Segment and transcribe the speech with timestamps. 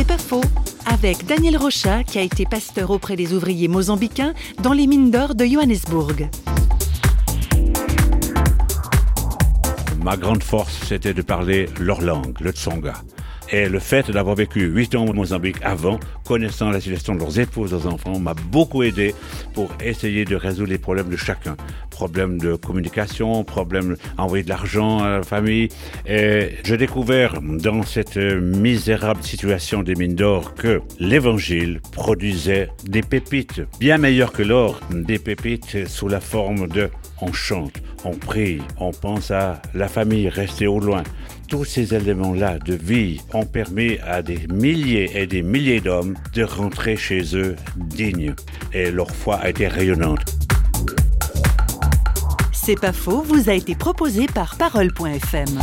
[0.00, 0.40] C'est pas faux.
[0.86, 5.34] Avec Daniel Rocha, qui a été pasteur auprès des ouvriers mozambicains dans les mines d'or
[5.34, 6.30] de Johannesburg.
[10.02, 12.94] Ma grande force, c'était de parler leur langue, le Tsonga.
[13.52, 17.40] Et le fait d'avoir vécu huit ans au Mozambique avant, connaissant la situation de leurs
[17.40, 19.14] épouses, leurs enfants, m'a beaucoup aidé
[19.54, 21.56] pour essayer de résoudre les problèmes de chacun.
[21.90, 25.68] Problèmes de communication, problèmes d'envoyer de l'argent à la famille.
[26.06, 33.62] Et j'ai découvert dans cette misérable situation des mines d'or que l'évangile produisait des pépites
[33.80, 36.88] bien meilleures que l'or, des pépites sous la forme de
[37.22, 41.02] on chante, on prie, on pense à la famille restée au loin.
[41.50, 46.44] Tous ces éléments-là de vie ont permis à des milliers et des milliers d'hommes de
[46.44, 48.36] rentrer chez eux dignes.
[48.72, 50.20] Et leur foi a été rayonnante.
[52.52, 55.58] C'est pas faux, vous a été proposé par Parole.fm.